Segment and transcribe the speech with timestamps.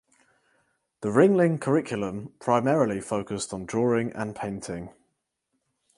[1.01, 4.89] The Ringling curriculum primarily focused on drawing and painting.